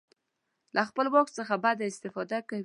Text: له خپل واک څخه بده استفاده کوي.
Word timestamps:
له 0.75 0.81
خپل 0.89 1.05
واک 1.13 1.27
څخه 1.37 1.53
بده 1.63 1.85
استفاده 1.91 2.39
کوي. 2.49 2.59